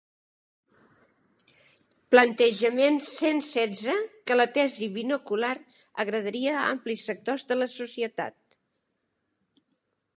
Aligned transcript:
Plantejament 2.13 2.97
cent 3.09 3.43
setze 3.49 3.97
que 4.31 4.37
la 4.39 4.47
tesi 4.55 4.87
binocular 4.95 5.53
agradaria 6.05 6.55
a 6.61 6.65
amplis 6.71 7.03
sectors 7.11 7.45
de 7.51 7.59
la 7.63 7.69
societat. 7.75 8.59